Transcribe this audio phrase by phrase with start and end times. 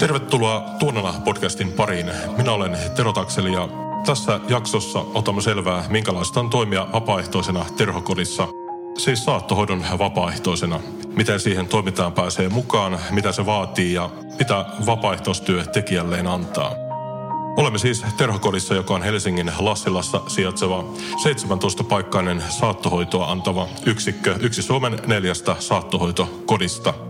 [0.00, 2.10] Tervetuloa Tuonela podcastin pariin.
[2.36, 3.68] Minä olen Tero Takseli ja
[4.06, 8.48] tässä jaksossa otamme selvää, minkälaista on toimia vapaaehtoisena terhokodissa,
[8.98, 10.80] siis saattohoidon vapaaehtoisena.
[11.16, 16.74] Miten siihen toimitaan pääsee mukaan, mitä se vaatii ja mitä vapaaehtoistyö tekijälleen antaa.
[17.56, 20.84] Olemme siis terhokodissa, joka on Helsingin Lassilassa sijaitseva
[21.16, 26.94] 17-paikkainen saattohoitoa antava yksikkö, yksi Suomen neljästä saattohoitokodista–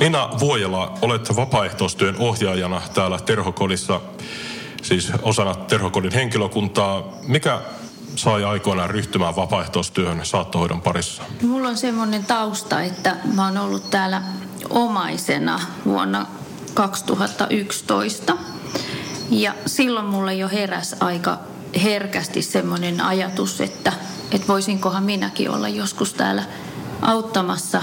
[0.00, 4.00] Nina Vuojala, olet vapaaehtoistyön ohjaajana täällä Terhokodissa,
[4.82, 7.18] siis osana Terhokodin henkilökuntaa.
[7.26, 7.60] Mikä
[8.16, 11.22] sai aikoinaan ryhtymään vapaaehtoistyöhön saattohoidon parissa?
[11.42, 14.22] Mulla on semmoinen tausta, että mä oon ollut täällä
[14.70, 16.26] omaisena vuonna
[16.74, 18.36] 2011.
[19.30, 21.38] Ja silloin mulle jo heräs aika
[21.82, 23.92] herkästi semmoinen ajatus, että,
[24.32, 26.44] että voisinkohan minäkin olla joskus täällä
[27.02, 27.82] auttamassa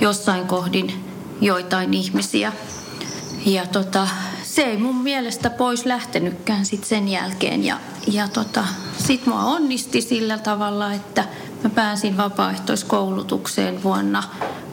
[0.00, 1.07] jossain kohdin
[1.40, 2.52] joitain ihmisiä.
[3.46, 4.08] Ja tota,
[4.42, 7.64] se ei mun mielestä pois lähtenytkään sit sen jälkeen.
[7.64, 8.64] Ja, ja tota,
[8.96, 11.24] sit mua onnisti sillä tavalla, että
[11.64, 14.22] mä pääsin vapaaehtoiskoulutukseen vuonna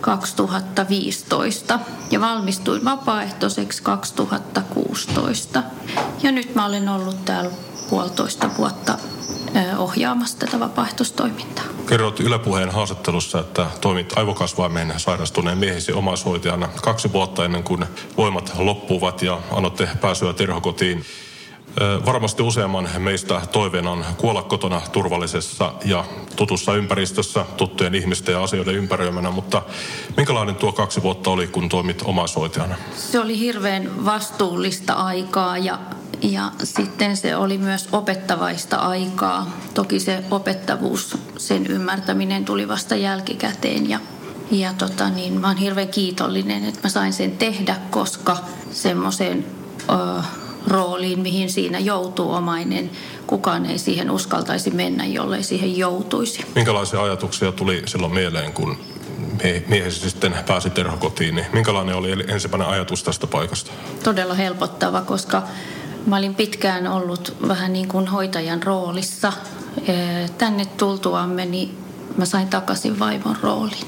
[0.02, 1.80] 2015
[2.12, 5.64] ja valmistuin vapaaehtoiseksi 2016.
[6.24, 7.52] Ja nyt mä olen ollut täällä
[7.90, 8.98] puolitoista vuotta
[9.78, 11.66] ohjaamassa tätä vapaaehtoistoimintaa.
[11.88, 17.86] Kerrot Ylepuheen haastattelussa, että toimit aivokasvaimen sairastuneen miehisi omaishoitajana kaksi vuotta ennen kuin
[18.18, 21.06] voimat loppuvat ja annotte pääsyä terhokotiin.
[22.06, 28.76] Varmasti useamman meistä toiveena on kuolla kotona turvallisessa ja tutussa ympäristössä, tuttujen ihmisten ja asioiden
[28.76, 29.62] ympäröimänä, mutta
[30.18, 32.76] minkälainen tuo kaksi vuotta oli, kun toimit omaishoitajana?
[32.98, 35.80] Se oli hirveän vastuullista aikaa ja
[36.22, 39.58] ja sitten se oli myös opettavaista aikaa.
[39.74, 44.00] Toki se opettavuus, sen ymmärtäminen tuli vasta jälkikäteen ja,
[44.52, 48.38] ja tota niin, mä oon hirveän kiitollinen, että mä sain sen tehdä, koska
[48.72, 49.46] semmoiseen
[50.68, 52.92] rooliin, mihin siinä joutuu omainen,
[53.28, 56.46] kukaan ei siihen uskaltaisi mennä, jollei siihen joutuisi.
[56.56, 58.78] Minkälaisia ajatuksia tuli silloin mieleen, kun
[59.68, 63.72] miehesi sitten pääsi terhokotiin, niin minkälainen oli ensimmäinen ajatus tästä paikasta?
[64.04, 65.44] Todella helpottava, koska
[66.06, 69.34] Mä olin pitkään ollut vähän niin kuin hoitajan roolissa.
[70.38, 71.78] Tänne tultuamme, niin
[72.18, 73.88] mä sain takaisin vaimon roolin.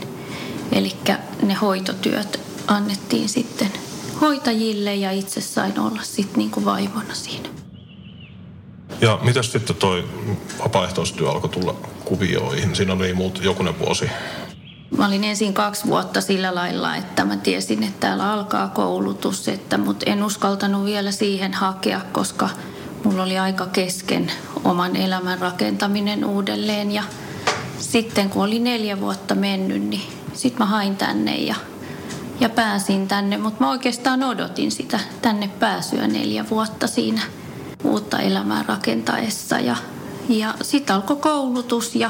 [0.72, 0.94] Eli
[1.42, 3.72] ne hoitotyöt annettiin sitten
[4.22, 7.50] hoitajille ja itse sain olla sitten niin kuin vaimona siinä.
[9.02, 10.08] Ja mitä sitten toi
[10.60, 12.76] vapaaehtoistyö alkoi tulla kuvioihin?
[12.76, 14.10] Siinä oli muut jokunen vuosi
[14.98, 19.78] Mä olin ensin kaksi vuotta sillä lailla, että mä tiesin, että täällä alkaa koulutus, että,
[19.78, 22.50] mutta en uskaltanut vielä siihen hakea, koska
[23.04, 24.32] mulla oli aika kesken
[24.64, 26.92] oman elämän rakentaminen uudelleen.
[26.92, 27.04] Ja
[27.80, 30.02] sitten kun oli neljä vuotta mennyt, niin
[30.34, 31.56] sitten mä hain tänne ja,
[32.40, 33.38] ja pääsin tänne.
[33.38, 37.22] Mutta mä oikeastaan odotin sitä tänne pääsyä neljä vuotta siinä
[37.84, 39.60] uutta elämää rakentaessa.
[39.60, 39.76] Ja,
[40.30, 42.10] ja sitten alkoi koulutus ja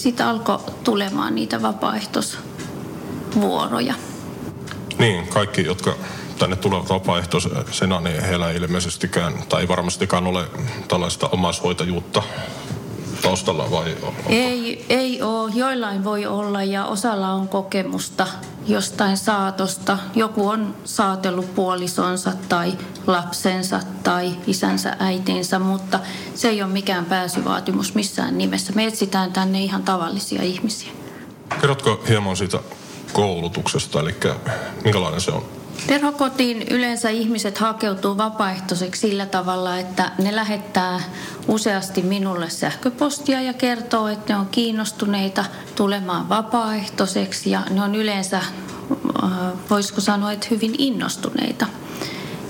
[0.00, 3.94] sitten alkoi tulemaan niitä vapaaehtoisvuoroja.
[4.98, 5.96] Niin, kaikki, jotka
[6.38, 10.46] tänne tulevat vapaaehtoisena, niin heillä ei ilmeisestikään, tai ei varmastikaan ole
[10.88, 12.22] tällaista omaishoitajuutta
[13.22, 13.96] taustalla vai?
[14.28, 15.52] Ei, ei ole.
[15.54, 18.26] Joillain voi olla ja osalla on kokemusta
[18.66, 19.98] jostain saatosta.
[20.14, 22.72] Joku on saatellut puolisonsa tai
[23.06, 26.00] lapsensa tai isänsä äitinsä, mutta
[26.34, 28.72] se ei ole mikään pääsyvaatimus missään nimessä.
[28.72, 30.92] Me etsitään tänne ihan tavallisia ihmisiä.
[31.60, 32.58] Kerrotko hieman siitä
[33.12, 34.14] koulutuksesta, eli
[34.84, 35.59] minkälainen se on?
[35.86, 41.00] Terhokotiin yleensä ihmiset hakeutuu vapaaehtoiseksi sillä tavalla, että ne lähettää
[41.48, 48.36] useasti minulle sähköpostia ja kertoo, että ne on kiinnostuneita tulemaan vapaaehtoiseksi ja ne on yleensä,
[48.36, 49.30] äh,
[49.70, 51.66] voisiko sanoa, että hyvin innostuneita.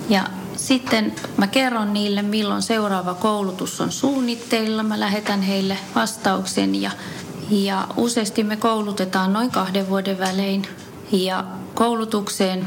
[0.08, 0.26] Ja
[0.56, 4.82] sitten mä kerron niille, milloin seuraava koulutus on suunnitteilla.
[4.82, 6.90] Mä lähetän heille vastauksen ja,
[7.50, 10.66] ja useasti me koulutetaan noin kahden vuoden välein.
[11.12, 11.44] Ja
[11.74, 12.66] koulutukseen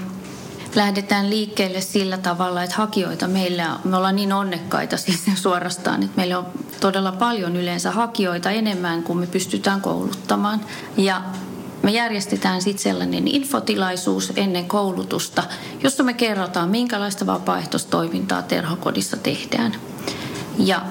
[0.75, 6.37] lähdetään liikkeelle sillä tavalla, että hakijoita meillä, me ollaan niin onnekkaita siis suorastaan, että meillä
[6.37, 6.45] on
[6.79, 10.61] todella paljon yleensä hakijoita enemmän kuin me pystytään kouluttamaan.
[10.97, 11.21] Ja
[11.83, 15.43] me järjestetään sitten sellainen infotilaisuus ennen koulutusta,
[15.83, 19.75] jossa me kerrotaan, minkälaista vapaaehtoistoimintaa terhokodissa tehdään.
[20.57, 20.81] Ja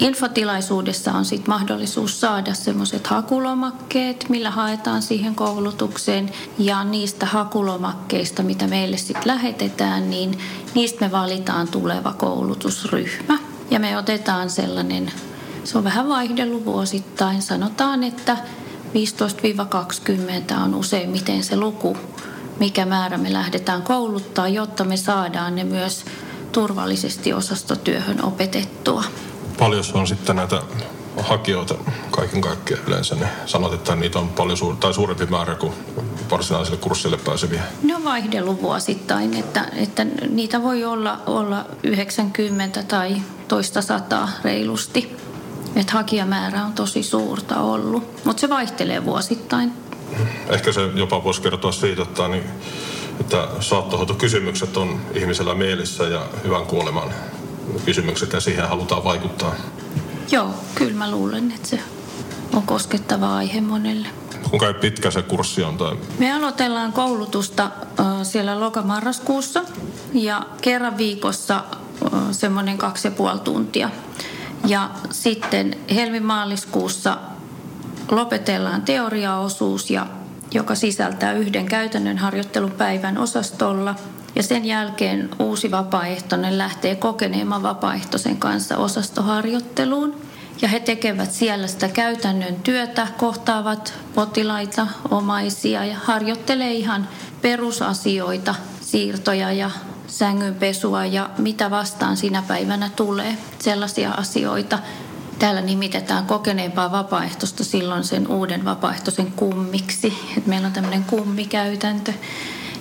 [0.00, 6.30] Infotilaisuudessa on sitten mahdollisuus saada semmoiset hakulomakkeet, millä haetaan siihen koulutukseen.
[6.58, 10.38] Ja niistä hakulomakkeista, mitä meille sitten lähetetään, niin
[10.74, 13.38] niistä me valitaan tuleva koulutusryhmä.
[13.70, 15.12] Ja me otetaan sellainen
[15.64, 17.42] Se on vähän vaihdellut vuosittain.
[17.42, 18.36] Sanotaan, että
[20.54, 21.96] 15-20 on useimmiten se luku,
[22.60, 26.04] mikä määrä me lähdetään kouluttaa, jotta me saadaan ne myös
[26.52, 29.04] turvallisesti osastotyöhön opetettua.
[29.60, 30.62] Paljon on sitten näitä
[31.16, 31.74] hakijoita
[32.10, 35.72] kaiken kaikkiaan yleensä, niin sanot, että niitä on paljon suur- tai suurempi määrä kuin
[36.30, 37.62] varsinaiselle kurssille pääseviä?
[37.82, 43.16] Ne on vaihdellut vuosittain, että, että niitä voi olla, olla 90 tai
[43.48, 45.16] toista sataa reilusti.
[45.76, 49.72] Että hakijamäärä on tosi suurta ollut, mutta se vaihtelee vuosittain.
[50.48, 52.44] Ehkä se jopa voisi kertoa siitä, että, niin,
[53.20, 57.10] että saattohoitokysymykset on ihmisellä mielissä ja hyvän kuoleman
[57.84, 59.54] kysymykset ja siihen halutaan vaikuttaa.
[60.30, 61.80] Joo, kyllä mä luulen, että se
[62.52, 64.08] on koskettava aihe monelle.
[64.50, 65.78] Kuinka pitkä se kurssi on?
[65.78, 65.96] Tai?
[66.18, 67.70] Me aloitellaan koulutusta
[68.22, 69.64] siellä lokamarraskuussa
[70.12, 71.64] ja kerran viikossa
[72.32, 73.90] semmoinen kaksi ja puoli tuntia.
[74.66, 77.18] Ja sitten helmimaaliskuussa
[78.10, 80.06] lopetellaan teoriaosuus, ja,
[80.54, 83.94] joka sisältää yhden käytännön harjoittelupäivän osastolla.
[84.34, 90.16] Ja sen jälkeen uusi vapaaehtoinen lähtee kokeneemman vapaaehtoisen kanssa osastoharjoitteluun.
[90.62, 97.08] Ja he tekevät siellä sitä käytännön työtä, kohtaavat potilaita, omaisia ja harjoittelee ihan
[97.42, 99.70] perusasioita, siirtoja ja
[100.06, 103.36] sängynpesua ja mitä vastaan sinä päivänä tulee.
[103.58, 104.78] Sellaisia asioita.
[105.38, 110.18] Täällä nimitetään kokeneempaa vapaaehtoista silloin sen uuden vapaaehtoisen kummiksi.
[110.36, 112.12] Et meillä on tämmöinen kummikäytäntö.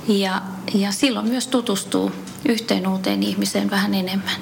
[0.09, 0.41] Ja,
[0.73, 2.11] ja silloin myös tutustuu
[2.45, 4.35] yhteen uuteen ihmiseen vähän enemmän.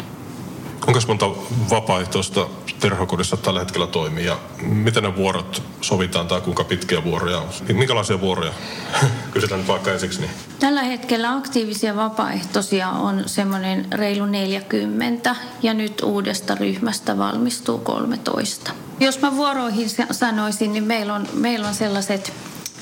[0.82, 1.30] Kuinka monta
[1.70, 2.48] vapaaehtoista
[2.80, 7.48] terhokodissa tällä hetkellä toimii ja miten ne vuorot sovitaan tai kuinka pitkiä vuoroja on?
[7.74, 8.54] Minkälaisia vuoroja?
[9.32, 10.22] Kysytään nyt vaikka ensiksi.
[10.22, 10.32] Niin.
[10.60, 18.72] Tällä hetkellä aktiivisia vapaaehtoisia on semmoinen reilu 40 ja nyt uudesta ryhmästä valmistuu 13.
[19.00, 22.34] Jos mä vuoroihin sanoisin, niin meillä on, meillä on sellaiset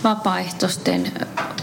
[0.04, 1.12] vapaaehtoisten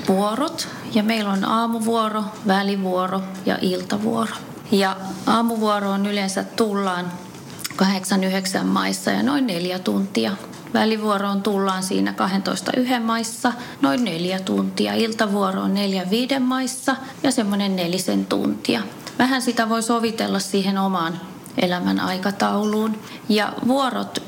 [0.09, 4.35] vuorot ja meillä on aamuvuoro, välivuoro ja iltavuoro.
[4.73, 4.97] Ja
[5.27, 7.13] aamuvuoroon yleensä tullaan
[7.83, 10.33] 8-9 maissa ja noin neljä tuntia.
[10.75, 13.53] Välivuoroon tullaan siinä 12 yhden maissa
[13.83, 14.95] noin neljä tuntia.
[14.95, 18.83] Iltavuoroon neljä viiden maissa ja semmoinen nelisen tuntia.
[19.19, 21.21] Vähän sitä voi sovitella siihen omaan
[21.59, 22.99] elämän aikatauluun.
[23.29, 24.23] Ja vuorot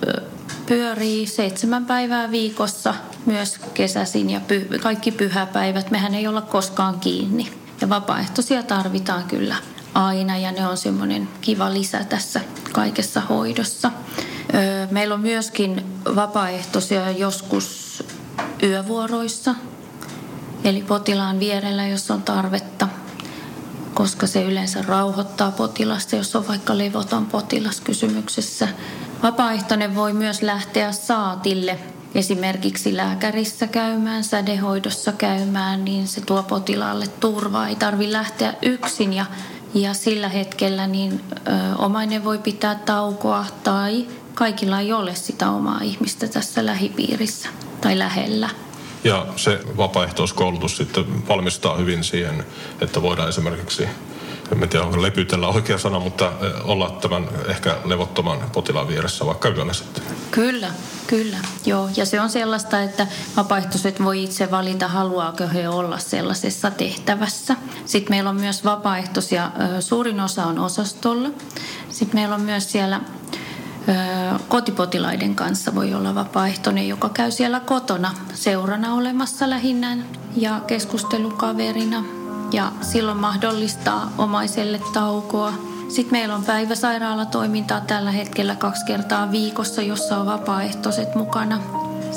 [0.66, 2.94] pyörii seitsemän päivää viikossa,
[3.26, 5.90] myös kesäisin ja py- kaikki pyhäpäivät.
[5.90, 7.52] Mehän ei olla koskaan kiinni.
[7.80, 9.56] Ja vapaaehtoisia tarvitaan kyllä
[9.94, 12.40] aina ja ne on semmoinen kiva lisä tässä
[12.72, 13.90] kaikessa hoidossa.
[14.90, 15.84] Meillä on myöskin
[16.16, 18.02] vapaaehtoisia joskus
[18.62, 19.54] yövuoroissa,
[20.64, 22.88] eli potilaan vierellä, jos on tarvetta,
[23.94, 28.68] koska se yleensä rauhoittaa potilasta, jos on vaikka levoton potilas kysymyksessä.
[29.24, 31.78] Vapaaehtoinen voi myös lähteä saatille
[32.14, 37.68] esimerkiksi lääkärissä käymään, sädehoidossa käymään, niin se tuo potilaalle turvaa.
[37.68, 39.26] Ei tarvi lähteä yksin ja
[39.74, 45.80] ja sillä hetkellä niin ö, omainen voi pitää taukoa tai kaikilla ei ole sitä omaa
[45.82, 47.48] ihmistä tässä lähipiirissä
[47.80, 48.50] tai lähellä.
[49.04, 52.44] Ja se vapaaehtoiskoulutus sitten valmistaa hyvin siihen,
[52.80, 53.88] että voidaan esimerkiksi
[54.52, 56.32] en tiedä onko lepytellä oikea sana, mutta
[56.64, 60.02] olla tämän ehkä levottoman potilaan vieressä vaikka yöllä sitten.
[60.30, 60.70] Kyllä,
[61.06, 61.38] kyllä.
[61.66, 63.06] Joo, ja se on sellaista, että
[63.36, 67.56] vapaaehtoiset voi itse valita, haluaako he olla sellaisessa tehtävässä.
[67.86, 71.30] Sitten meillä on myös vapaaehtoisia, suurin osa on osastolla.
[71.90, 73.00] Sitten meillä on myös siellä
[74.48, 79.96] kotipotilaiden kanssa voi olla vapaaehtoinen, joka käy siellä kotona seurana olemassa lähinnä
[80.36, 82.04] ja keskustelukaverina
[82.54, 85.52] ja silloin mahdollistaa omaiselle taukoa.
[85.88, 91.60] Sitten meillä on päiväsairaalatoimintaa tällä hetkellä kaksi kertaa viikossa, jossa on vapaaehtoiset mukana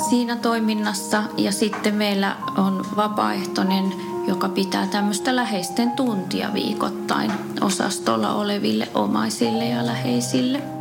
[0.10, 1.24] siinä toiminnassa.
[1.38, 3.94] Ja sitten meillä on vapaaehtoinen,
[4.27, 10.76] joka pitää tämmöistä läheisten tuntia viikoittain osastolla oleville omaisille ja läheisille.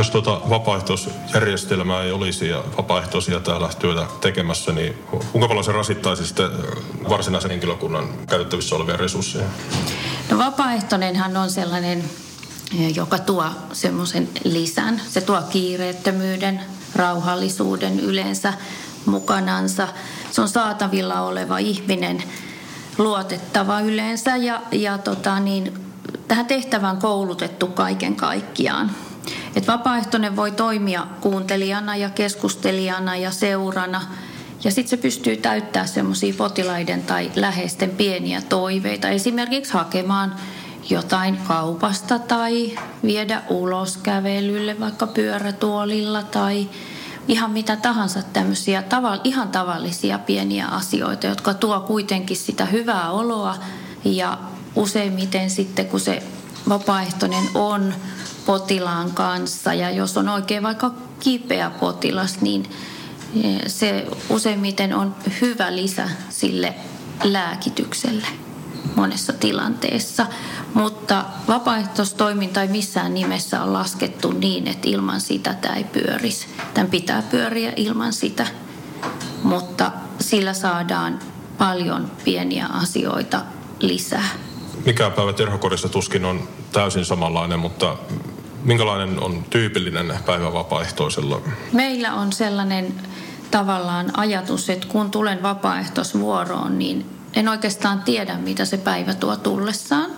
[0.00, 4.94] Jos tuota vapaaehtoisjärjestelmää ei olisi ja vapaaehtoisia täällä työtä tekemässä, niin
[5.32, 6.50] kuinka paljon se rasittaisi sitten
[7.08, 9.44] varsinaisen henkilökunnan käytettävissä olevia resursseja?
[10.30, 12.04] No vapaaehtoinenhan on sellainen,
[12.94, 15.00] joka tuo semmoisen lisän.
[15.08, 16.60] Se tuo kiireettömyyden,
[16.96, 18.54] rauhallisuuden yleensä
[19.06, 19.88] mukanansa.
[20.30, 22.22] Se on saatavilla oleva ihminen,
[22.98, 25.72] luotettava yleensä ja, ja tota niin,
[26.28, 28.90] tähän tehtävään koulutettu kaiken kaikkiaan.
[29.56, 34.02] Että vapaaehtoinen voi toimia kuuntelijana ja keskustelijana ja seurana.
[34.64, 39.08] Ja sitten se pystyy täyttämään semmoisia potilaiden tai läheisten pieniä toiveita.
[39.08, 40.34] Esimerkiksi hakemaan
[40.90, 46.68] jotain kaupasta tai viedä ulos kävelylle vaikka pyörätuolilla tai
[47.28, 53.56] ihan mitä tahansa tämmöisiä taval, ihan tavallisia pieniä asioita, jotka tuo kuitenkin sitä hyvää oloa
[54.04, 54.38] ja
[54.74, 56.22] useimmiten sitten kun se
[56.68, 57.94] vapaaehtoinen on
[58.46, 62.70] potilaan kanssa ja jos on oikein vaikka kipeä potilas, niin
[63.44, 66.74] eh, se useimmiten on hyvä lisä sille
[67.24, 68.26] lääkitykselle
[68.96, 70.26] monessa tilanteessa.
[70.74, 76.46] Mutta vapaaehtoistoiminta ei missään nimessä ole laskettu niin, että ilman sitä tämä ei pyörisi.
[76.74, 78.46] Tämän pitää pyöriä ilman sitä,
[79.42, 81.18] mutta sillä saadaan
[81.58, 83.40] paljon pieniä asioita
[83.80, 84.28] lisää.
[84.84, 87.96] Mikä päivä terhokodissa tuskin on täysin samanlainen, mutta
[88.64, 91.40] minkälainen on tyypillinen päivä vapaaehtoisella?
[91.72, 92.94] Meillä on sellainen
[93.50, 100.10] tavallaan ajatus, että kun tulen vapaaehtoisvuoroon, niin en oikeastaan tiedä, mitä se päivä tuo tullessaan.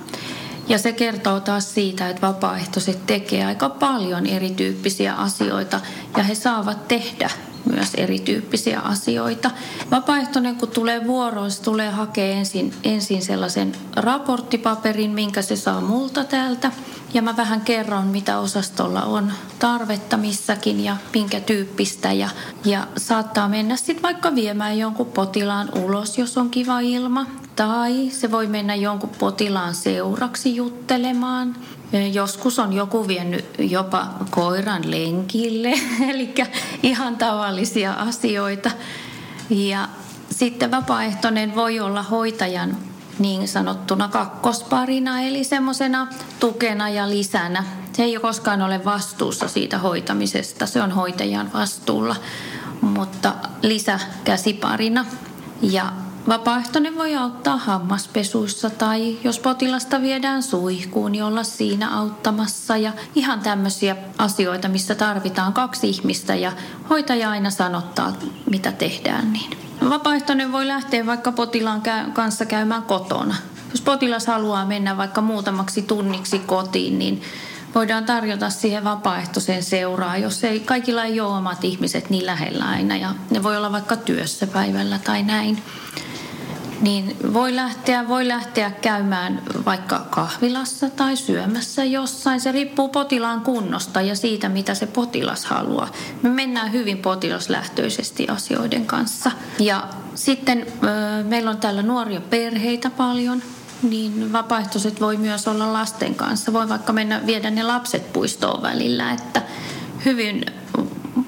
[0.68, 5.80] Ja se kertoo taas siitä, että vapaaehtoiset tekee aika paljon erityyppisiä asioita
[6.16, 7.30] ja he saavat tehdä
[7.74, 9.50] myös erityyppisiä asioita.
[9.90, 16.24] Vapaaehtoinen, kun tulee vuoroon, se tulee hakea ensin, ensin sellaisen raporttipaperin, minkä se saa multa
[16.24, 16.72] täältä.
[17.14, 22.12] Ja mä vähän kerron, mitä osastolla on tarvetta missäkin ja minkä tyyppistä.
[22.12, 22.28] Ja,
[22.64, 27.26] ja saattaa mennä sitten vaikka viemään jonkun potilaan ulos, jos on kiva ilma.
[27.56, 31.56] Tai se voi mennä jonkun potilaan seuraksi juttelemaan.
[32.12, 35.72] Joskus on joku vienyt jopa koiran lenkille,
[36.10, 36.34] eli
[36.82, 38.70] ihan tavallisia asioita.
[39.50, 39.88] Ja
[40.30, 42.76] sitten vapaaehtoinen voi olla hoitajan
[43.18, 46.06] niin sanottuna kakkosparina, eli semmoisena
[46.40, 47.64] tukena ja lisänä.
[47.92, 52.16] Se ei koskaan ole vastuussa siitä hoitamisesta, se on hoitajan vastuulla,
[52.80, 55.04] mutta lisäkäsiparina.
[55.62, 55.92] Ja
[56.28, 63.40] Vapaaehtoinen voi auttaa hammaspesuissa tai jos potilasta viedään suihkuun, niin olla siinä auttamassa ja ihan
[63.40, 66.52] tämmöisiä asioita, missä tarvitaan kaksi ihmistä ja
[66.90, 68.12] hoitaja aina sanottaa,
[68.50, 69.32] mitä tehdään.
[69.32, 69.50] Niin.
[69.90, 73.34] Vapaaehtoinen voi lähteä vaikka potilaan kanssa käymään kotona.
[73.70, 77.22] Jos potilas haluaa mennä vaikka muutamaksi tunniksi kotiin, niin
[77.74, 82.96] voidaan tarjota siihen vapaaehtoiseen seuraa, jos ei, kaikilla ei ole omat ihmiset niin lähellä aina
[82.96, 85.62] ja ne voi olla vaikka työssä päivällä tai näin
[86.82, 92.40] niin voi lähteä, voi lähteä käymään vaikka kahvilassa tai syömässä jossain.
[92.40, 95.88] Se riippuu potilaan kunnosta ja siitä, mitä se potilas haluaa.
[96.22, 99.30] Me mennään hyvin potilaslähtöisesti asioiden kanssa.
[99.58, 100.66] Ja sitten
[101.24, 103.42] meillä on täällä nuoria perheitä paljon,
[103.82, 106.52] niin vapaaehtoiset voi myös olla lasten kanssa.
[106.52, 109.42] Voi vaikka mennä viedä ne lapset puistoon välillä, että
[110.04, 110.46] hyvin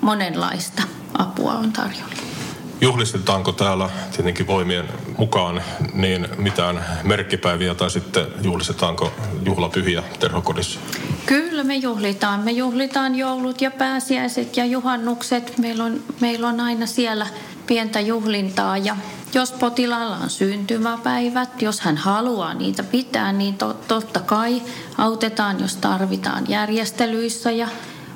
[0.01, 0.83] monenlaista
[1.19, 2.15] apua on tarjolla.
[2.81, 5.63] Juhlistetaanko täällä tietenkin voimien mukaan
[5.95, 9.13] niin mitään merkkipäiviä tai sitten juhlistetaanko
[9.45, 10.81] juhlapyhiä terhokodissa?
[11.27, 12.41] Kyllä me juhlitaan.
[12.41, 15.59] Me juhlitaan joulut ja pääsiäiset ja juhannukset.
[15.59, 17.27] Meillä on, meillä on aina siellä
[17.67, 18.97] pientä juhlintaa ja
[19.35, 24.63] jos potilaalla on syntymäpäivät, jos hän haluaa niitä pitää, niin to, totta kai
[24.99, 27.69] autetaan, jos tarvitaan järjestelyissä ja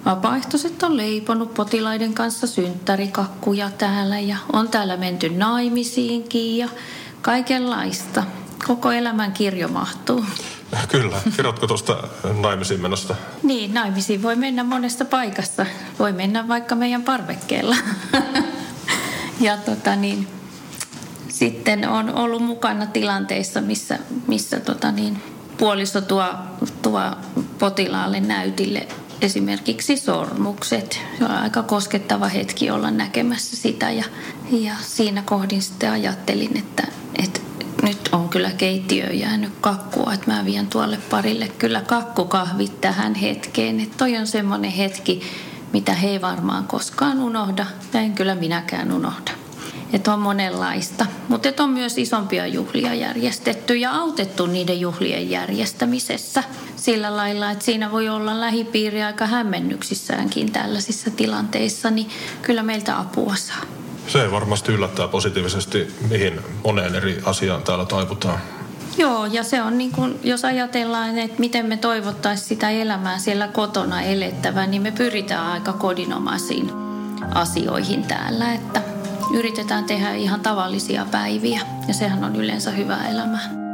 [0.05, 6.69] Vapaaehtoiset on leiponut potilaiden kanssa synttärikakkuja täällä ja on täällä menty naimisiinkin ja
[7.23, 8.23] kaikenlaista.
[8.67, 10.25] Koko elämän kirjo mahtuu.
[10.89, 11.21] Kyllä.
[11.37, 12.09] Kerrotko tuosta
[12.41, 13.15] naimisiin menosta?
[13.43, 15.67] niin, naimisiin voi mennä monesta paikasta.
[15.99, 17.77] Voi mennä vaikka meidän parvekkeella.
[19.41, 20.29] ja tota niin,
[21.38, 25.23] sitten on ollut mukana tilanteissa, missä, missä tota niin,
[25.59, 26.25] puoliso tuo,
[26.83, 27.00] tuo
[27.59, 28.88] potilaalle näytille
[29.21, 31.00] esimerkiksi sormukset.
[31.18, 34.04] Se on aika koskettava hetki olla näkemässä sitä ja,
[34.50, 36.87] ja siinä kohdin sitten ajattelin, että,
[37.25, 37.40] että
[37.83, 43.80] nyt on kyllä keittiö jäänyt kakkua, että mä vien tuolle parille kyllä kakkukahvit tähän hetkeen.
[43.80, 45.21] Että toi on semmoinen hetki,
[45.73, 49.38] mitä he ei varmaan koskaan unohda, ja en kyllä minäkään unohda.
[49.92, 51.07] Että on monenlaista.
[51.28, 56.45] Mutta on myös isompia juhlia järjestetty ja autettu niiden juhlien järjestämisessä
[56.76, 62.09] sillä lailla, että siinä voi olla lähipiiri aika hämmennyksissäänkin tällaisissa tilanteissa, niin
[62.42, 63.62] kyllä meiltä apua saa.
[64.09, 68.38] Se varmasti yllättää positiivisesti, mihin moneen eri asiaan täällä taivutaan.
[68.99, 73.49] Joo, ja se on niin kuin, jos ajatellaan, että miten me toivottaisiin sitä elämää siellä
[73.49, 76.71] kotona elettävän, niin me pyritään aika kodinomaisiin
[77.35, 78.83] asioihin täällä, että
[79.35, 83.68] yritetään tehdä ihan tavallisia päiviä ja sehän on yleensä hyvä elämä.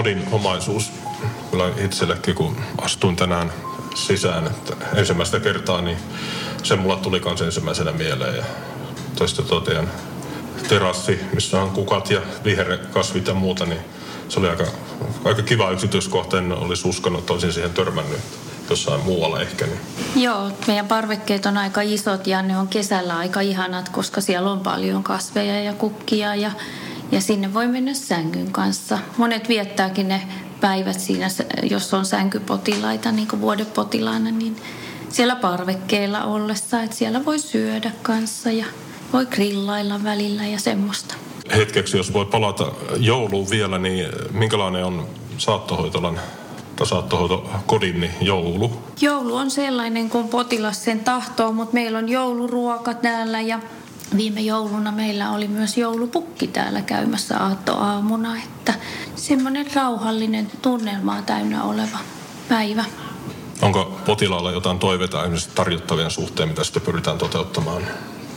[0.00, 0.92] Kodin omaisuus
[1.50, 3.52] kyllä itsellekin, kun astuin tänään
[3.94, 5.98] sisään, että ensimmäistä kertaa, niin
[6.62, 8.36] se mulla tuli kanssa ensimmäisenä mieleen.
[8.36, 8.44] Ja
[9.16, 9.88] toista totean,
[10.68, 13.80] terassi, missä on kukat ja viherkasvit ja muuta, niin
[14.28, 14.66] se oli aika,
[15.24, 16.38] aika kiva yksityiskohta.
[16.38, 18.20] En olisi uskonut, että olisin siihen törmännyt
[18.70, 19.66] jossain muualla ehkä.
[19.66, 19.80] Niin.
[20.16, 24.60] Joo, meidän parvekkeet on aika isot ja ne on kesällä aika ihanat, koska siellä on
[24.60, 26.50] paljon kasveja ja kukkia ja,
[27.12, 28.98] ja sinne voi mennä sängyn kanssa.
[29.16, 30.22] Monet viettääkin ne
[30.60, 31.28] päivät siinä,
[31.70, 34.56] jos on sänkypotilaita, niin kuin vuodepotilaana, niin
[35.08, 38.64] siellä parvekkeella ollessa, että siellä voi syödä kanssa ja
[39.12, 41.14] voi grillailla välillä ja semmoista.
[41.56, 45.06] Hetkeksi, jos voi palata jouluun vielä, niin minkälainen on
[45.38, 46.20] saattohoitolan
[46.76, 48.72] tai saattohoitokodin niin joulu?
[49.00, 53.60] Joulu on sellainen, kun potilas sen tahtoo, mutta meillä on jouluruoka täällä ja
[54.16, 58.74] viime jouluna meillä oli myös joulupukki täällä käymässä aattoaamuna, että
[59.16, 61.98] semmoinen rauhallinen tunnelmaa täynnä oleva
[62.48, 62.84] päivä.
[63.62, 67.82] Onko potilaalla jotain toiveita esimerkiksi tarjottavien suhteen, mitä sitten pyritään toteuttamaan?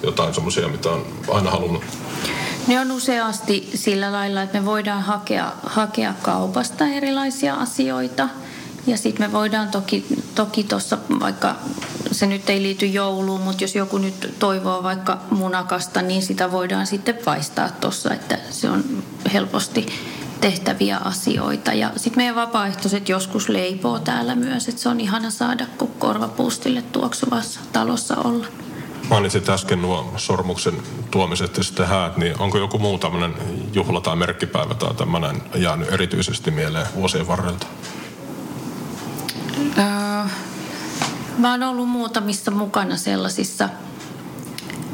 [0.03, 1.83] Jotain semmoisia, mitä on aina halunnut?
[2.67, 8.29] Ne on useasti sillä lailla, että me voidaan hakea, hakea kaupasta erilaisia asioita.
[8.87, 10.67] Ja sitten me voidaan toki toki
[11.19, 11.55] vaikka
[12.11, 16.87] se nyt ei liity jouluun, mutta jos joku nyt toivoo vaikka munakasta, niin sitä voidaan
[16.87, 18.83] sitten paistaa tuossa, että se on
[19.33, 19.85] helposti
[20.41, 21.73] tehtäviä asioita.
[21.73, 26.81] Ja sitten meidän vapaaehtoiset joskus leipoo täällä myös, että se on ihana saada, kun korvapuustille
[26.81, 28.47] tuoksuvassa talossa olla.
[29.09, 30.73] Mainitsit äsken nuo sormuksen
[31.11, 33.33] tuomiset ja sitten häät, niin onko joku muu tämmöinen
[33.73, 37.67] juhla tai merkkipäivä tai tämmöinen jäänyt erityisesti mieleen vuosien varrelta?
[41.37, 43.69] Mä oon ollut muutamissa mukana sellaisissa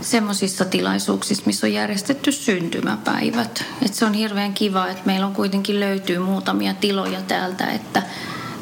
[0.01, 3.65] semmoisissa tilaisuuksissa, missä on järjestetty syntymäpäivät.
[3.85, 8.03] Et se on hirveän kiva, että meillä on kuitenkin löytyy muutamia tiloja täältä, että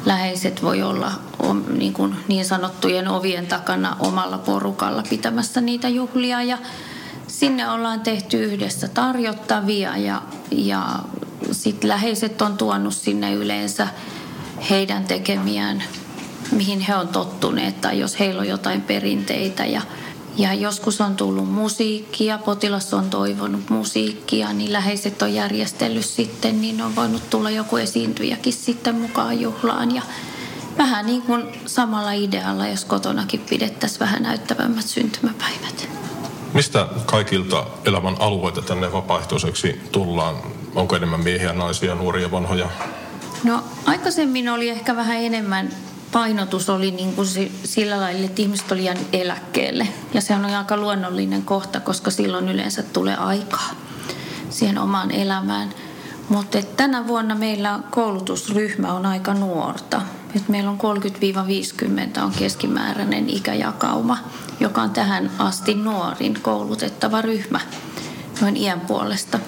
[0.06, 1.12] läheiset voi olla
[1.78, 6.42] niin, kuin niin sanottujen ovien takana omalla porukalla pitämässä niitä juhlia.
[6.42, 6.58] Ja
[7.26, 10.98] sinne ollaan tehty yhdessä tarjottavia ja, ja
[11.52, 13.88] sitten läheiset on tuonut sinne yleensä
[14.70, 15.82] heidän tekemiään,
[16.58, 19.82] mihin he on tottuneet tai jos heillä on jotain perinteitä ja
[20.36, 26.82] ja joskus on tullut musiikkia, potilas on toivonut musiikkia, niin läheiset on järjestellyt sitten, niin
[26.82, 29.94] on voinut tulla joku esiintyjäkin sitten mukaan juhlaan.
[29.94, 30.02] Ja
[30.78, 35.88] vähän niin kuin samalla idealla, jos kotonakin pidettäisiin vähän näyttävämmät syntymäpäivät.
[36.54, 40.36] Mistä kaikilta elämän alueita tänne vapaaehtoiseksi tullaan?
[40.74, 42.68] Onko enemmän miehiä, naisia, nuoria, vanhoja?
[43.44, 45.70] No aikaisemmin oli ehkä vähän enemmän
[46.12, 47.28] painotus oli niin kuin
[47.64, 49.88] sillä lailla, että ihmiset oli jäänyt eläkkeelle.
[50.14, 53.70] Ja se on aika luonnollinen kohta, koska silloin yleensä tulee aikaa
[54.50, 55.68] siihen omaan elämään.
[56.28, 60.02] Mutta tänä vuonna meillä koulutusryhmä on aika nuorta.
[60.36, 60.78] Et meillä on
[62.18, 64.18] 30-50 on keskimääräinen ikäjakauma,
[64.60, 67.60] joka on tähän asti nuorin koulutettava ryhmä
[68.40, 69.38] noin iän puolesta.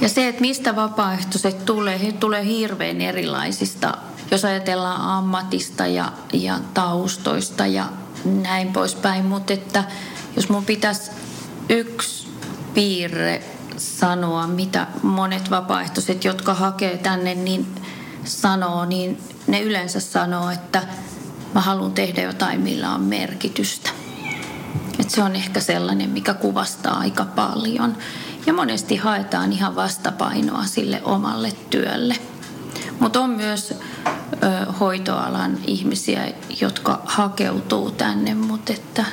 [0.00, 3.98] Ja se, että mistä vapaaehtoiset tulee, he tulee hirveän erilaisista
[4.32, 7.86] jos ajatellaan ammatista ja, ja taustoista ja
[8.24, 9.24] näin poispäin.
[9.24, 9.84] Mutta että
[10.36, 11.10] jos mun pitäisi
[11.68, 12.28] yksi
[12.74, 13.44] piirre
[13.76, 17.66] sanoa, mitä monet vapaaehtoiset, jotka hakee tänne, niin
[18.24, 20.82] sanoo, niin ne yleensä sanoo, että
[21.54, 23.90] mä haluan tehdä jotain, millä on merkitystä.
[24.98, 27.96] Et se on ehkä sellainen, mikä kuvastaa aika paljon.
[28.46, 32.31] Ja monesti haetaan ihan vastapainoa sille omalle työlle.
[33.02, 33.76] Mutta on myös ö,
[34.80, 39.04] hoitoalan ihmisiä, jotka hakeutuu tänne, mutta että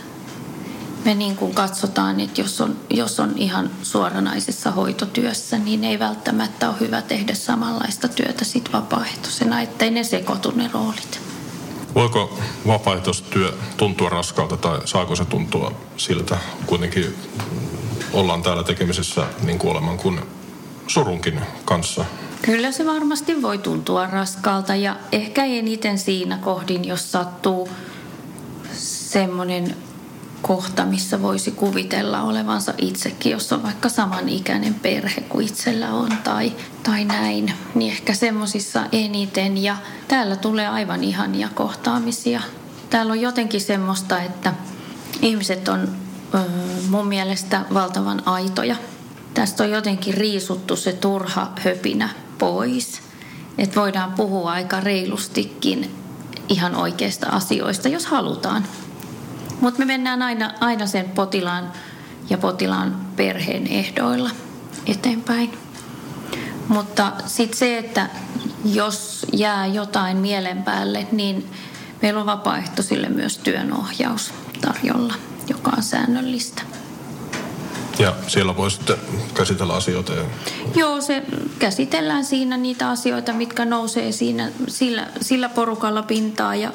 [1.05, 6.69] me niin kuin katsotaan, että jos on, jos on ihan suoranaisessa hoitotyössä, niin ei välttämättä
[6.69, 11.21] ole hyvä tehdä samanlaista työtä sit vapaaehtoisena, ettei ne sekoitu ne roolit.
[11.95, 16.37] Voiko vapaaehtoistyö tuntua raskalta tai saako se tuntua siltä?
[16.65, 17.15] Kuitenkin
[18.13, 20.21] ollaan täällä tekemisessä niin kuoleman kuin
[20.87, 22.05] surunkin kanssa.
[22.41, 27.69] Kyllä se varmasti voi tuntua raskalta ja ehkä eniten siinä kohdin, jos sattuu
[28.73, 29.75] semmoinen
[30.41, 36.53] kohta, missä voisi kuvitella olevansa itsekin, jos on vaikka samanikäinen perhe kuin itsellä on tai,
[36.83, 39.57] tai näin, niin ehkä semmoisissa eniten.
[39.57, 42.41] Ja täällä tulee aivan ihania kohtaamisia.
[42.89, 44.53] Täällä on jotenkin semmoista, että
[45.21, 45.89] ihmiset on
[46.89, 48.75] mun mielestä valtavan aitoja.
[49.33, 53.01] Tästä on jotenkin riisuttu se turha höpinä pois.
[53.57, 55.95] Että voidaan puhua aika reilustikin
[56.49, 58.63] ihan oikeista asioista, jos halutaan.
[59.61, 61.71] Mutta me mennään aina, aina sen potilaan
[62.29, 64.29] ja potilaan perheen ehdoilla
[64.85, 65.57] eteenpäin.
[66.67, 68.09] Mutta sitten se, että
[68.65, 71.49] jos jää jotain mielen päälle, niin
[72.01, 75.13] meillä on vapaaehtoisille myös työnohjaus tarjolla,
[75.47, 76.61] joka on säännöllistä.
[77.99, 78.97] Ja siellä voi sitten
[79.33, 80.13] käsitellä asioita.
[80.13, 80.23] Ja...
[80.75, 81.23] Joo, se
[81.59, 86.71] käsitellään siinä niitä asioita, mitkä nousee siinä, sillä, sillä porukalla pintaa ja,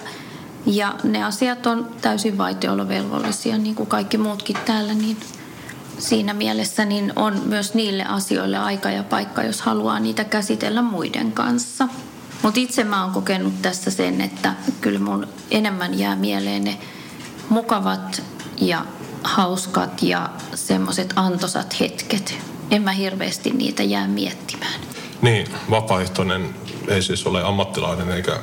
[0.67, 5.17] ja ne asiat on täysin vaitiolovelvollisia, niin kuin kaikki muutkin täällä, niin
[5.99, 11.33] siinä mielessä niin on myös niille asioille aika ja paikka, jos haluaa niitä käsitellä muiden
[11.33, 11.89] kanssa.
[12.43, 16.79] Mutta itse mä oon kokenut tässä sen, että kyllä mun enemmän jää mieleen ne
[17.49, 18.23] mukavat
[18.61, 18.85] ja
[19.25, 22.39] hauskat ja semmoiset antosat hetket.
[22.71, 24.81] En mä hirveästi niitä jää miettimään.
[25.23, 26.55] Niin, vapaaehtoinen
[26.89, 28.41] ei siis ole ammattilainen eikä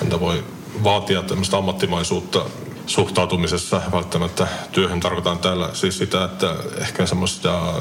[0.00, 0.44] häntä voi
[0.84, 2.44] vaatia tämmöistä ammattimaisuutta
[2.86, 3.82] suhtautumisessa.
[3.92, 7.74] Välttämättä työhön tarkoitan täällä siis sitä, että ehkä semmoista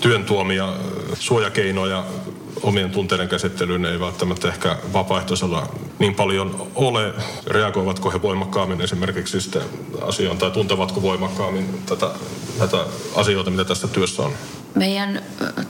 [0.00, 0.72] työn tuomia
[1.18, 2.04] suojakeinoja
[2.62, 5.68] omien tunteiden käsittelyyn ei välttämättä ehkä vapaaehtoisella
[5.98, 7.14] niin paljon ole.
[7.46, 9.62] Reagoivatko he voimakkaammin esimerkiksi sitten
[10.02, 12.10] asiaan tai tuntevatko voimakkaammin tätä,
[12.58, 12.76] tätä
[13.16, 14.32] asioita, mitä tässä työssä on?
[14.74, 15.22] Meidän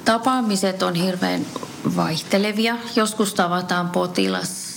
[0.04, 1.46] tapaamiset on hirveän
[1.96, 2.76] vaihtelevia.
[2.96, 4.68] Joskus tavataan potilas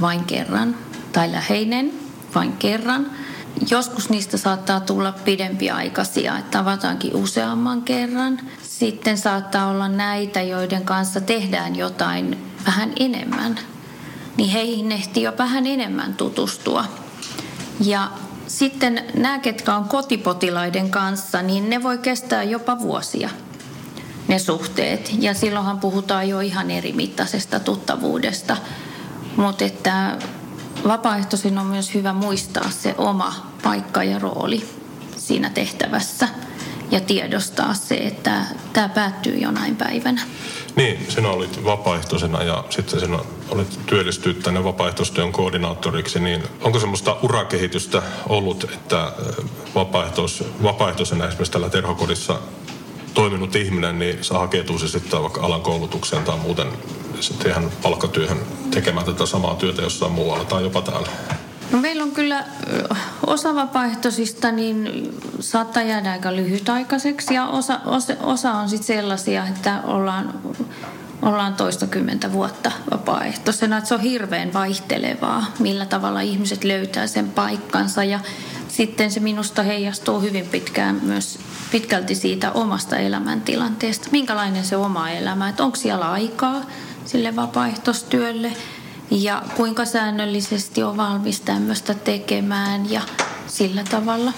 [0.00, 0.76] vain kerran
[1.12, 1.92] tai läheinen
[2.34, 3.10] vain kerran.
[3.70, 8.40] Joskus niistä saattaa tulla pidempiaikaisia, että tavataankin useamman kerran.
[8.62, 13.58] Sitten saattaa olla näitä, joiden kanssa tehdään jotain vähän enemmän.
[14.38, 16.84] Niin heihin ehtii jo vähän enemmän tutustua.
[17.80, 18.10] Ja
[18.46, 23.30] sitten nämä, ketkä on kotipotilaiden kanssa, niin ne voi kestää jopa vuosia
[24.28, 25.10] ne suhteet.
[25.18, 28.56] Ja silloinhan puhutaan jo ihan eri mittaisesta tuttavuudesta.
[29.36, 30.18] Mutta että
[30.86, 34.68] vapaaehtoisin on myös hyvä muistaa se oma paikka ja rooli
[35.16, 36.28] siinä tehtävässä
[36.90, 40.22] ja tiedostaa se, että tämä päättyy jonain päivänä.
[40.76, 47.16] Niin, sinä olit vapaaehtoisena ja sitten sinä olit työllistynyt tänne vapaaehtoistyön koordinaattoriksi, niin onko semmoista
[47.22, 49.12] urakehitystä ollut, että
[49.74, 52.38] vapaaehtois, vapaaehtoisena esimerkiksi tällä terhokodissa
[53.14, 56.68] toiminut ihminen, niin saa hakeutua se sitten vaikka alan koulutukseen tai muuten
[57.20, 58.38] sitten ihan palkkatyöhön
[58.70, 61.08] tekemään tätä samaa työtä jossain muualla tai jopa täällä?
[61.72, 62.44] No meillä on kyllä
[63.26, 69.80] osa vapaaehtoisista niin saattaa jäädä aika lyhytaikaiseksi ja osa, osa, osa on sitten sellaisia, että
[69.84, 70.34] ollaan,
[71.22, 73.76] ollaan toistakymmentä vuotta vapaaehtoisena.
[73.78, 78.20] Että se on hirveän vaihtelevaa, millä tavalla ihmiset löytää sen paikkansa ja
[78.68, 81.38] sitten se minusta heijastuu hyvin pitkään myös
[81.70, 84.08] pitkälti siitä omasta elämäntilanteesta.
[84.12, 86.62] Minkälainen se oma elämä, että onko siellä aikaa
[87.04, 88.52] sille vapaaehtoistyölle
[89.10, 93.00] ja kuinka säännöllisesti on valmis tämmöistä tekemään ja
[93.46, 94.32] sillä tavalla.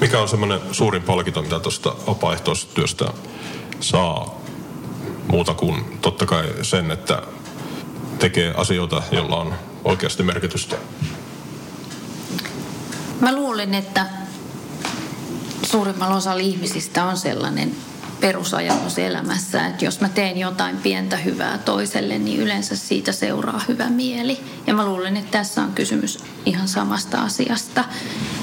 [0.00, 3.04] Mikä on semmoinen suurin palkinto, mitä tuosta vapaaehtoistyöstä
[3.80, 4.40] saa
[5.28, 7.22] muuta kuin totta kai sen, että
[8.18, 10.76] tekee asioita, joilla on oikeasti merkitystä?
[13.20, 14.06] Mä luulen, että
[15.62, 17.76] suurimmalla osalla ihmisistä on sellainen
[18.20, 23.86] perusajatus elämässä, että jos mä teen jotain pientä hyvää toiselle, niin yleensä siitä seuraa hyvä
[23.86, 24.38] mieli.
[24.66, 27.84] Ja mä luulen, että tässä on kysymys ihan samasta asiasta.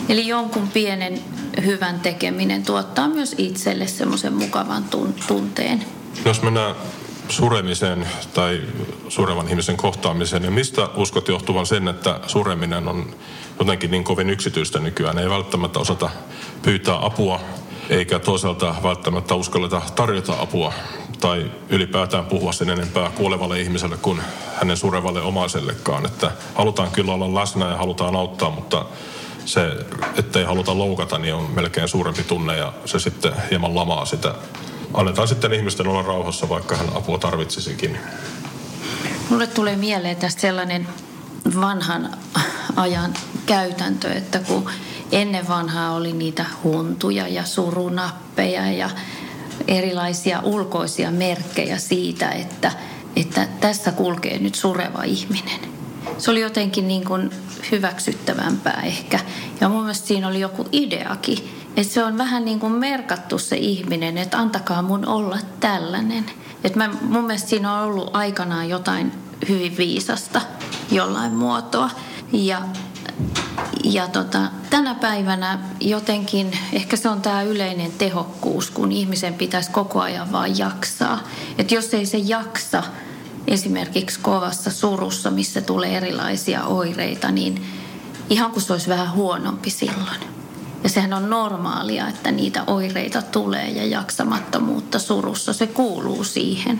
[0.09, 1.21] Eli jonkun pienen
[1.65, 4.85] hyvän tekeminen tuottaa myös itselle semmoisen mukavan
[5.27, 5.85] tunteen.
[6.25, 6.75] Jos mennään
[7.29, 8.61] suremiseen tai
[9.09, 13.15] surevan ihmisen kohtaamiseen, niin mistä uskot johtuvan sen, että sureminen on
[13.59, 15.17] jotenkin niin kovin yksityistä nykyään?
[15.17, 16.09] Ei välttämättä osata
[16.61, 17.39] pyytää apua
[17.89, 20.73] eikä toisaalta välttämättä uskalleta tarjota apua
[21.19, 24.21] tai ylipäätään puhua sen enempää kuolevalle ihmiselle kuin
[24.55, 26.05] hänen surevalle omaisellekaan.
[26.05, 28.85] Että halutaan kyllä olla läsnä ja halutaan auttaa, mutta
[29.45, 29.71] se,
[30.17, 34.35] ettei haluta loukata, niin on melkein suurempi tunne ja se sitten hieman lamaa sitä.
[34.93, 37.97] Annetaan sitten ihmisten olla rauhassa, vaikka hän apua tarvitsisikin.
[39.29, 40.87] Mulle tulee mieleen tästä sellainen
[41.61, 42.17] vanhan
[42.75, 43.13] ajan
[43.45, 44.69] käytäntö, että kun
[45.11, 48.89] ennen vanhaa oli niitä huntuja ja surunappeja ja
[49.67, 52.71] erilaisia ulkoisia merkkejä siitä, että,
[53.15, 55.59] että tässä kulkee nyt sureva ihminen.
[56.17, 57.31] Se oli jotenkin niin kuin
[57.71, 59.19] hyväksyttävämpää ehkä.
[59.61, 61.37] Ja mun mielestä siinä oli joku ideakin,
[61.77, 66.25] että se on vähän niin kuin merkattu se ihminen, että antakaa mun olla tällainen.
[66.63, 69.11] Että mä, mun mielestä siinä on ollut aikanaan jotain
[69.49, 70.41] hyvin viisasta
[70.91, 71.89] jollain muotoa.
[72.31, 72.61] Ja
[73.93, 80.01] ja tota, tänä päivänä jotenkin, ehkä se on tämä yleinen tehokkuus, kun ihmisen pitäisi koko
[80.01, 81.19] ajan vaan jaksaa.
[81.57, 82.83] Että jos ei se jaksa
[83.47, 87.65] esimerkiksi kovassa surussa, missä tulee erilaisia oireita, niin
[88.29, 90.19] ihan kuin se olisi vähän huonompi silloin.
[90.83, 95.53] Ja sehän on normaalia, että niitä oireita tulee ja jaksamattomuutta surussa.
[95.53, 96.79] Se kuuluu siihen.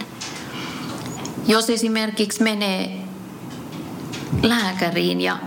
[1.48, 3.04] Jos esimerkiksi menee
[4.43, 5.38] lääkäriin ja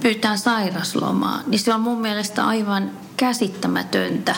[0.00, 4.34] pyytää sairaslomaa, niin se on mun mielestä aivan käsittämätöntä,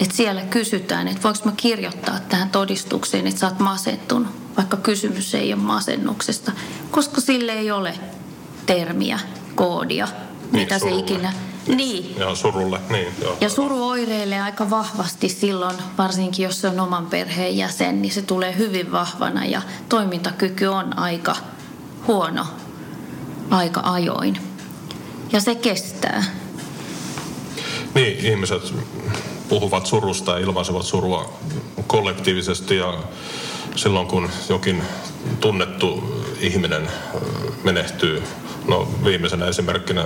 [0.00, 5.34] että siellä kysytään, että voiko mä kirjoittaa tähän todistukseen, että sä oot masentunut, vaikka kysymys
[5.34, 6.52] ei ole masennuksesta,
[6.90, 7.94] koska sille ei ole
[8.66, 9.18] termiä,
[9.54, 10.98] koodia, niin, mitä surulle.
[10.98, 11.32] se ikinä...
[11.66, 12.16] Niin.
[12.18, 13.08] Ja surulle, niin.
[13.22, 13.36] Joo.
[13.40, 18.22] Ja suru oireilee aika vahvasti silloin, varsinkin jos se on oman perheen jäsen, niin se
[18.22, 21.36] tulee hyvin vahvana ja toimintakyky on aika
[22.06, 22.46] huono
[23.50, 24.53] aika ajoin.
[25.34, 26.24] Ja se kestää.
[27.94, 28.74] Niin, ihmiset
[29.48, 31.32] puhuvat surusta ja ilmaisevat surua
[31.86, 32.98] kollektiivisesti ja
[33.76, 34.82] silloin kun jokin
[35.40, 36.02] tunnettu
[36.40, 36.88] ihminen
[37.64, 38.22] menehtyy,
[38.68, 40.04] no viimeisenä esimerkkinä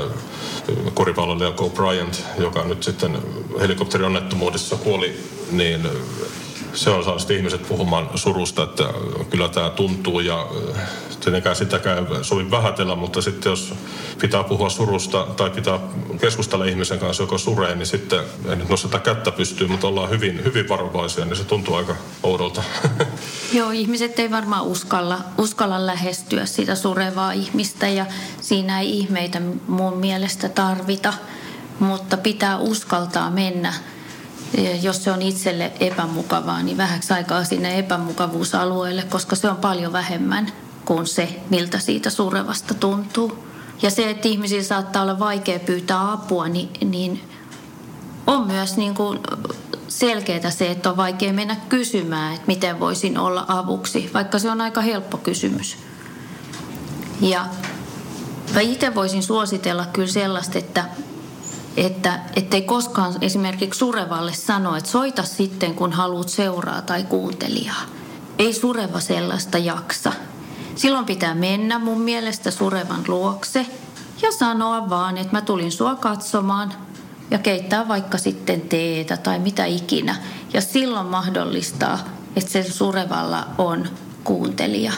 [0.95, 3.19] koripalloilija Kobe Bryant, joka nyt sitten
[3.61, 5.88] helikopterionnettomuudessa kuoli, niin
[6.75, 8.85] se on saanut ihmiset puhumaan surusta, että
[9.31, 10.47] kyllä tämä tuntuu ja
[11.20, 13.74] tietenkään sitäkään sovi vähätellä, mutta sitten jos
[14.20, 15.78] pitää puhua surusta tai pitää
[16.20, 20.44] keskustella ihmisen kanssa, joka suree, niin sitten en nyt nosteta kättä pystyy, mutta ollaan hyvin,
[20.44, 22.62] hyvin varovaisia, niin se tuntuu aika oudolta.
[23.52, 28.07] Joo, ihmiset ei varmaan uskalla, uskalla lähestyä sitä surevaa ihmistä ja
[28.40, 31.14] siinä ei ihmeitä mun mielestä tarvita,
[31.78, 33.74] mutta pitää uskaltaa mennä
[34.83, 40.52] jos se on itselle epämukavaa, niin vähäksi aikaa sinne epämukavuusalueelle, koska se on paljon vähemmän
[40.88, 43.44] kuin se, miltä siitä surevasta tuntuu.
[43.83, 47.20] Ja se, että ihmisillä saattaa olla vaikea pyytää apua, niin, niin
[48.27, 49.18] on myös niin kuin
[49.88, 54.61] selkeää se, että on vaikea mennä kysymään, että miten voisin olla avuksi, vaikka se on
[54.61, 55.77] aika helppo kysymys.
[57.20, 57.46] Ja
[58.55, 60.85] mä itse voisin suositella kyllä sellaista, että
[61.77, 67.83] että ettei koskaan esimerkiksi surevalle sano, että soita sitten, kun haluat seuraa tai kuuntelijaa.
[68.38, 70.12] Ei sureva sellaista jaksa.
[70.79, 73.67] Silloin pitää mennä mun mielestä surevan luokse
[74.23, 76.73] ja sanoa vaan, että mä tulin sua katsomaan
[77.31, 80.17] ja keittää vaikka sitten teetä tai mitä ikinä.
[80.53, 81.99] Ja silloin mahdollistaa,
[82.37, 83.88] että se surevalla on
[84.25, 84.93] kuuntelija.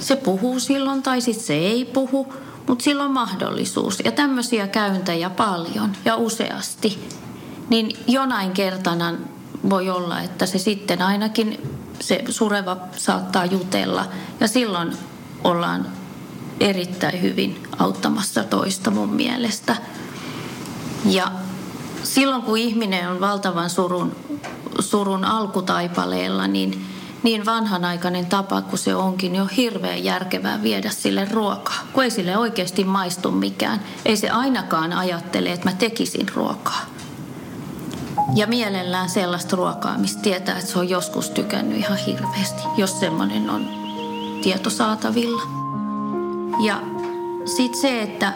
[0.00, 2.34] Se puhuu silloin tai sitten se ei puhu,
[2.68, 4.02] mutta sillä on mahdollisuus.
[4.04, 7.08] Ja tämmöisiä käyntejä paljon ja useasti.
[7.68, 9.14] Niin jonain kertana
[9.70, 11.60] voi olla, että se sitten ainakin
[12.00, 14.04] se sureva saattaa jutella.
[14.40, 14.96] Ja silloin
[15.44, 15.86] ollaan
[16.60, 19.76] erittäin hyvin auttamassa toista mun mielestä.
[21.04, 21.32] Ja
[22.02, 24.16] silloin kun ihminen on valtavan surun,
[24.80, 26.86] surun alkutaipaleella, niin
[27.22, 32.10] niin vanhanaikainen tapa kuin se onkin, niin on hirveän järkevää viedä sille ruokaa, kun ei
[32.10, 33.80] sille oikeasti maistu mikään.
[34.04, 36.86] Ei se ainakaan ajattele, että mä tekisin ruokaa.
[38.34, 43.50] Ja mielellään sellaista ruokaa, mistä tietää, että se on joskus tykännyt ihan hirveästi, jos semmoinen
[43.50, 43.68] on
[44.42, 45.42] tieto saatavilla.
[46.64, 46.82] Ja
[47.44, 48.32] sitten se, että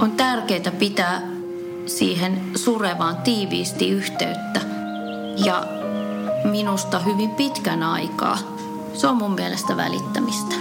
[0.00, 1.22] on tärkeää pitää
[1.86, 4.60] siihen surevaan tiiviisti yhteyttä
[5.44, 5.66] ja
[6.44, 8.38] minusta hyvin pitkän aikaa.
[8.94, 10.54] Se on mun mielestä välittämistä.